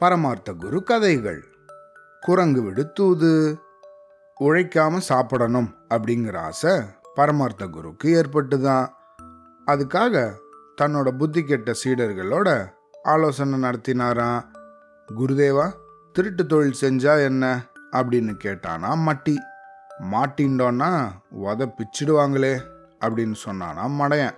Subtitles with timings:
[0.00, 1.44] பரமார்த்த குரு கதைகள்
[2.20, 3.58] குரங்கு விடு தூது
[4.40, 6.80] உழைக்காம சாப்பிடணும் அப்படிங்கிற ஆசை
[7.14, 8.88] பரமார்த்த குருக்கு ஏற்பட்டுதான்.
[9.66, 10.32] அதுக்காக
[10.80, 12.70] தன்னோட புத்தி கெட்ட சீடர்களோட
[13.02, 14.44] ஆலோசனை நடத்தினாராம்.
[15.16, 15.70] குருதேவா
[16.12, 17.66] திருட்டு தொழில் செஞ்சா என்ன?
[17.92, 19.36] அப்படின்னு கேட்டானா மட்டி.
[20.10, 21.08] மாட்டின்டோன்னா
[21.42, 22.60] உத பிச்சிடுவாங்களே
[23.00, 24.36] அப்படின்னு சொன்னானா மடையன்.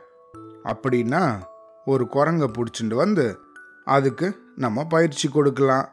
[0.64, 1.38] அப்படின்னா
[1.84, 3.38] ஒரு குரங்கை பிடிச்சிட்டு வந்து
[3.84, 5.88] அதுக்கு நம்ம பயிற்சி கொடுக்கலாம்.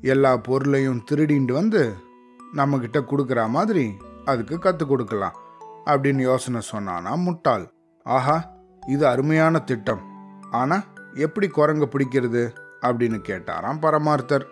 [0.00, 1.94] எல்லா பொருளையும் திருடிண்டு வந்து
[2.54, 5.34] நம்மக்கிட்ட கொடுக்குற மாதிரி அதுக்கு கற்றுக் கொடுக்கலாம்.
[5.86, 7.72] அப்படின்னு யோசனை சொன்னானா முட்டாள்.
[8.02, 8.50] ஆஹா
[8.86, 10.00] இது அருமையான திட்டம்.
[10.50, 12.50] ஆனால் எப்படி குரங்க பிடிக்கிறது?
[12.82, 14.44] அப்படின்னு கேட்டாராம் பரமார்த்தர்.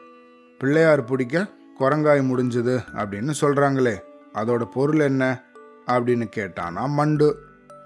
[0.58, 1.46] பிள்ளையார் பிடிக்க
[1.78, 3.98] குரங்காய் முடிஞ்சது அப்படின்னு சொல்கிறாங்களே
[4.34, 5.42] அதோட பொருள் என்ன?
[5.86, 7.38] அப்படின்னு கேட்டானா மண்டு.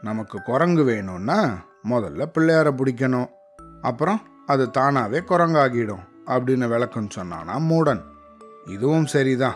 [0.02, 3.28] நமக்கு குரங்கு வேணும்னா முதல்ல பிள்ளையாரை பிடிக்கணும்.
[3.80, 8.02] அப்புறம் அது தானாவே குரங்காகிடும் அப்படின்னு விளக்கம் சொன்னானா மூடன்.
[8.66, 9.54] இதுவும் சரிதான்.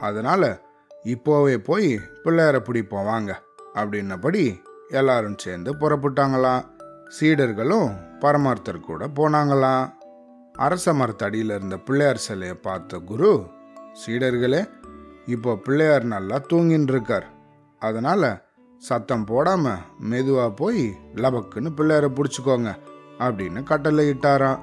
[0.00, 0.60] அதனால
[1.04, 3.42] இப்போவே போய் பிள்ளையார பிடிப்போம் வாங்க
[3.74, 6.64] அப்படின்னபடி எல்லாரும் சேர்ந்து புறப்பட்டாங்களாம்.
[7.20, 9.92] சீடர்களும் பரமார்த்தர் கூட போனாங்களாம்.
[10.52, 13.46] அரச மரத்தடியில் இருந்த பிள்ளையார் சிலையை பார்த்த குரு
[14.06, 14.68] சீடர்களே
[15.26, 17.26] இப்போ பிள்ளையார் நல்லா தூங்கின்னு இருக்கார்.
[17.78, 18.44] அதனால
[18.78, 22.76] சத்தம் போடாம மெதுவாக போய் லபக்குன்னு பிள்ளையாரை பிடிச்சிக்கோங்க.
[23.18, 24.62] அப்படின்னு கட்டளை இட்டாராம்.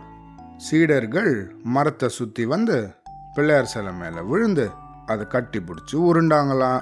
[0.57, 2.93] சீடர்கள் மரத்தை சுத்தி வந்து
[3.33, 4.69] பிள்ளையார் சிலை மேல விழுந்து
[5.05, 6.81] அதை கட்டி பிடிச்சி உருண்டாங்களாம்.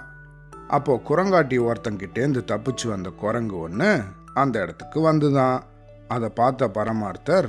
[0.67, 4.01] அப்போ குரங்காட்டி ஒருத்தங்கிட்டேந்து தப்பிச்சு வந்த குரங்கு ஒன்று
[4.33, 5.59] அந்த இடத்துக்கு வந்துதான்.
[6.07, 7.47] அதை பார்த்த பரமார்த்தர்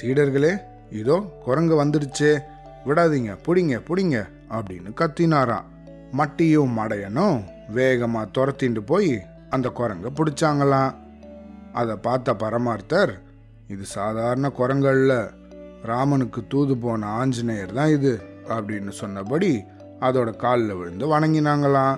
[0.00, 0.52] சீடர்களே
[0.90, 2.32] இதோ குரங்கு வந்துடுச்சே.
[2.86, 4.16] விடாதீங்க பிடிங்க பிடிங்க
[4.50, 5.68] அப்படின்னு கத்தினாராம்.
[6.12, 10.94] மட்டியும் மடையனும் வேகமாக துரத்திண்டு போய் அந்த குரங்கை பிடிச்சாங்களாம்.
[11.72, 13.22] அதை பார்த்த பரமார்த்தர்
[13.72, 15.12] இது சாதாரண குரங்கல்ல
[15.90, 18.12] ராமனுக்கு தூது போன ஆஞ்சநேயர் தான் இது
[18.48, 19.50] அப்படின்னு சொன்னபடி
[20.00, 21.96] அதோட காலில் விழுந்து வணங்கினாங்களாம்.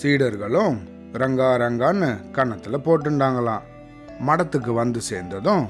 [0.00, 0.76] சீடர்களும்
[1.22, 3.66] ரங்கா ரங்கான்னு கன்னத்தில் போட்டுண்டாங்களாம்.
[4.28, 5.64] மடத்துக்கு வந்து சேர்ந்ததும்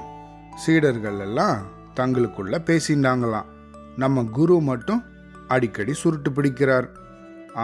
[0.64, 1.58] சீடர்கள் எல்லாம்
[1.98, 3.50] தங்களுக்குள்ள பேசிண்டாங்களாம்.
[3.96, 5.02] நம்ம குரு மட்டும்
[5.48, 6.88] அடிக்கடி சுருட்டு பிடிக்கிறார்.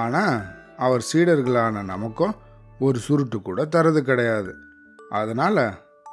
[0.02, 0.36] ஆனால்
[0.76, 2.34] அவர் சீடர்களான நமக்கும்
[2.78, 4.52] ஒரு சுருட்டு கூட தரது கிடையாது.
[4.98, 5.64] அதனால்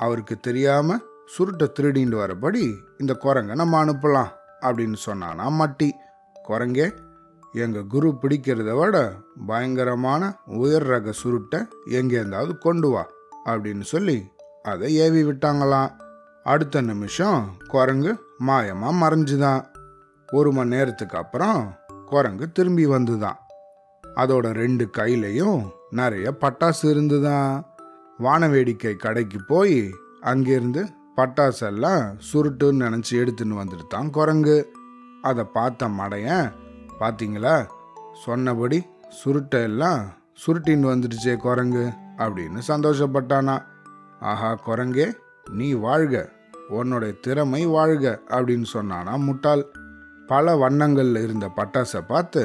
[0.06, 1.04] அவருக்கு தெரியாமல்
[1.38, 4.30] சுருட்டை திருடிண்டு வரபடி இந்த குரங்கை நம்ம அனுப்பலாம்
[4.62, 5.90] அப்படின்னு சொன்னானா மட்டி.
[6.48, 6.92] குரங்கே
[7.54, 9.12] எங்கள் குரு பிடிக்கிறத விட
[9.46, 13.10] பயங்கரமான உயர் ரக சுருட்டை எங்கேருந்தாவது கொண்டு வா
[13.46, 14.32] அப்படின்னு சொல்லி
[14.64, 15.92] அதை ஏவி விட்டாங்களாம்.
[16.44, 19.66] அடுத்த நிமிஷம் குரங்கு மாயமாக மறைஞ்சுதான்.
[20.32, 21.76] ஒரு மணி நேரத்துக்கு அப்புறம்
[22.06, 23.40] குரங்கு திரும்பி வந்துதான்.
[24.16, 27.66] அதோட ரெண்டு கையிலையும் நிறைய பட்டாசு இருந்துதான்.
[28.20, 30.86] வானவேடிக்கை கடைக்கு போய் அங்கிருந்து
[31.20, 34.58] பட்டாசெல்லாம் சுருட்டுன்னு நினச்சி எடுத்துன்னு வந்துட்டு தான் குரங்கு.
[35.30, 36.48] அதை பார்த்த மடையன்
[37.02, 37.56] பார்த்தீங்களா
[38.26, 38.80] சொன்னபடி
[39.20, 40.02] சுருட்டை எல்லாம்
[40.44, 41.86] சுருட்டின்னு வந்துடுச்சே குரங்கு
[42.24, 43.56] அப்படின்னு சந்தோஷப்பட்டானா.
[44.32, 45.08] ஆஹா குரங்கே
[45.58, 46.16] நீ வாழ்க
[46.78, 48.06] உன்னுடைய திறமை வாழ்க
[48.36, 49.64] அப்படின்னு சொன்னானா முட்டாள்.
[50.32, 52.42] பல வண்ணங்களில் இருந்த பட்டாசை பார்த்து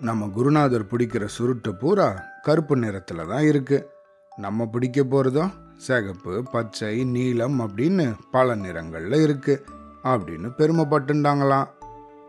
[0.00, 2.08] நம்ம குருநாதர் பிடிக்கிற சுருட்டு பூரா
[2.46, 3.86] கருப்பு நிறத்தில் தான் இருக்குது
[4.36, 5.44] நம்ம பிடிக்க போகிறதோ
[5.76, 9.62] சிகப்பு பச்சை நீலம் அப்படின்னு பல நிறங்களில் இருக்குது
[10.02, 11.68] அப்படின்னு பெருமைப்பட்டுண்டாங்களாம்.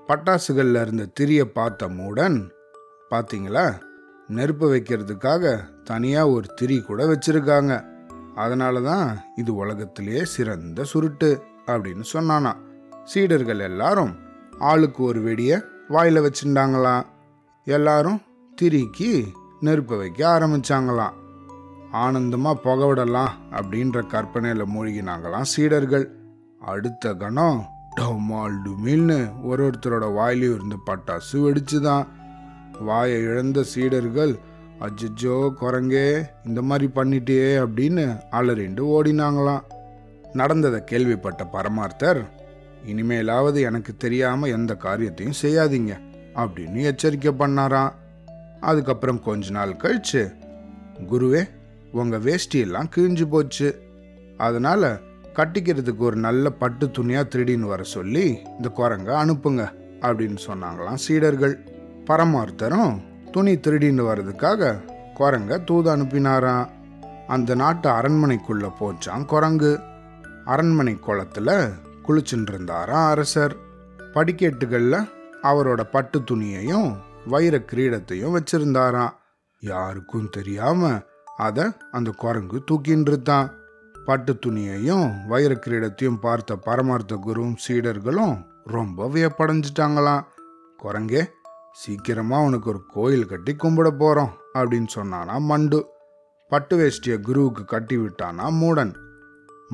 [0.07, 2.37] பட்டாசுகளில் இருந்த திரிய பார்த்த மூடன்
[3.11, 3.65] பார்த்தீங்களா
[4.27, 7.85] நெருப்பு வைக்கிறதுக்காக தனியாக ஒரு திரி கூட வச்சுருக்காங்க.
[8.35, 12.53] அதனால தான் இது உலகத்திலேயே சிறந்த சுருட்டு அப்படின்னு சொன்னானா
[13.03, 14.15] சீடர்கள் எல்லாரும்
[14.59, 17.05] ஆளுக்கு ஒரு வெடியை வாயில் வச்சுட்டாங்களாம்
[17.65, 18.21] எல்லாரும்
[18.61, 19.11] திரிக்கு
[19.59, 21.15] நெருப்பு வைக்க ஆரம்பிச்சாங்களாம்.
[21.97, 26.05] ஆனந்தமாக புக விடலாம் அப்படின்ற கற்பனையில் மூழ்கினாங்களாம் சீடர்கள்.
[26.61, 27.59] அடுத்த கணம்
[27.95, 32.05] டமால் டுமில்னு ஒரு ஒருத்தரோட வாயிலையும் இருந்து பட்டாசு வெடிச்சுதான்.
[32.79, 34.33] வாயை இழந்த சீடர்கள்
[34.79, 36.07] அஜிஜோ குரங்கே
[36.45, 39.63] இந்த மாதிரி பண்ணிட்டே அப்படின்னு அலறிண்டு ஓடினாங்களாம்.
[40.33, 42.19] நடந்ததை கேள்விப்பட்ட பரமார்த்தர்
[42.87, 45.93] இனிமேலாவது எனக்கு தெரியாமல் எந்த காரியத்தையும் செய்யாதீங்க
[46.35, 47.93] அப்படின்னு எச்சரிக்கை பண்ணாராம்.
[48.61, 50.21] அதுக்கப்புறம் கொஞ்ச நாள் கழிச்சு
[51.11, 51.41] குருவே
[51.91, 53.81] உங்கள் வேஷ்டியெல்லாம் கிழிஞ்சு போச்சு.
[54.37, 54.99] அதனால்
[55.33, 61.59] கட்டிக்கிறதுக்கு ஒரு நல்ல பட்டு துணியாக திருடின்னு வர சொல்லி இந்த குரங்க அனுப்புங்க அப்படின்னு சொன்னாங்களாம் சீடர்கள்.
[62.05, 63.01] பரமார்த்தரும்
[63.31, 64.81] துணி திருடின்னு வர்றதுக்காக
[65.19, 66.69] குரங்க தூது அனுப்பினாராம்.
[67.27, 69.79] அந்த நாட்டு அரண்மனைக்குள்ளே போச்சான் குரங்கு.
[70.45, 71.71] அரண்மனை குளத்துல
[72.07, 73.55] குளிச்சுட்டு இருந்தாராம் அரசர்.
[74.13, 75.09] படிக்கட்டுகளில்
[75.43, 76.95] அவரோட பட்டு துணியையும்
[77.27, 79.13] வைர கிரீடத்தையும் வச்சிருந்தாராம்.
[79.59, 81.05] யாருக்கும் தெரியாமல்
[81.37, 83.47] அதை அந்த குரங்கு தூக்கின்னு இருந்தான்
[84.05, 90.25] பட்டு துணியையும் வைர கிரீடத்தையும் பார்த்த பரமார்த்த குருவும் சீடர்களும் ரொம்ப வியப்படைஞ்சிட்டாங்களாம்.
[90.83, 91.21] குரங்கே
[91.71, 95.79] சீக்கிரமா உனக்கு ஒரு கோயில் கட்டி கும்பிட போறோம் அப்படின்னு சொன்னானா மண்டு.
[96.51, 98.93] பட்டு வேஷ்டிய குருவுக்கு கட்டி விட்டானா மூடன்.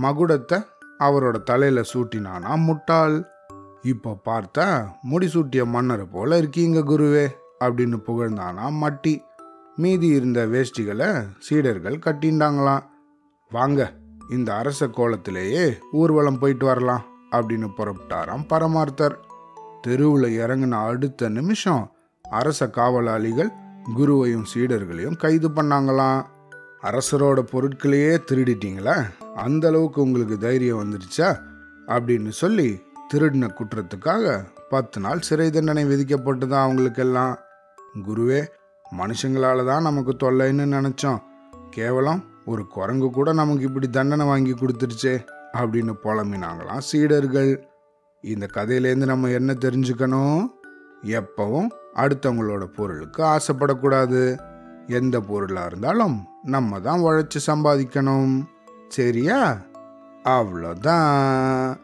[0.02, 0.60] மகுடத்தை
[1.00, 3.18] அவரோட தலையில சூட்டினானா முட்டாள்.
[3.82, 4.66] இப்போ பார்த்தா
[5.12, 7.26] முடிசூட்டிய மன்னர் போல இருக்கீங்க குருவே
[7.60, 9.14] அப்படின்னு புகழ்ந்தானா மட்டி.
[9.76, 12.84] மீதி இருந்த வேஷ்டிகளை சீடர்கள் கட்டிண்டாங்களாம்.
[13.50, 13.94] வாங்க
[14.30, 19.16] இந்த அரச கோலத்திலேயே ஊர்வலம் போயிட்டு வரலாம் அப்படின்னு புறப்பட்டாராம் பரமார்த்தர்.
[19.82, 21.92] தெருவில் இறங்கின அடுத்த நிமிஷம்
[22.30, 23.50] அரச காவலாளிகள்
[23.98, 26.26] குருவையும் சீடர்களையும் கைது பண்ணாங்களாம்.
[26.82, 29.06] அரசரோட பொருட்களையே திருடிட்டீங்களா
[29.36, 31.38] அந்த அளவுக்கு உங்களுக்கு தைரியம் வந்துடுச்சா
[31.88, 32.82] அப்படின்னு சொல்லி
[33.14, 37.38] திருடின குற்றத்துக்காக பத்து நாள் சிறை தண்டனை விதிக்கப்பட்டுதான் அவங்களுக்கெல்லாம்.
[38.08, 38.46] குருவே
[38.98, 41.22] மனுஷங்களால தான் நமக்கு தொல்லைன்னு நினச்சோம்.
[41.70, 47.68] கேவலம் ஒரு குரங்கு கூட நமக்கு இப்படி தண்டனை வாங்கி கொடுத்துருச்சே அப்படின்னு புலம்பினாங்களாம் சீடர்கள்.
[48.22, 50.48] இந்த கதையிலேருந்து நம்ம என்ன தெரிஞ்சுக்கணும்?
[51.04, 54.38] எப்பவும் அடுத்தவங்களோட பொருளுக்கு ஆசைப்படக்கூடாது.
[54.88, 58.44] எந்த பொருளாக இருந்தாலும் நம்ம தான் உழைச்சி சம்பாதிக்கணும்.
[58.88, 59.58] சரியா?
[60.24, 61.76] அவ்வளோதான்